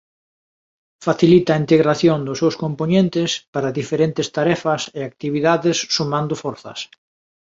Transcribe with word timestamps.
Facilita 1.07 1.49
a 1.53 1.61
integración 1.63 2.19
dos 2.27 2.37
seus 2.41 2.55
compoñentes 2.63 3.29
para 3.53 3.75
diferentes 3.79 4.27
tarefas 4.37 4.81
e 4.97 4.99
actividades 5.03 5.77
sumando 5.95 6.33
forzas. 6.43 6.79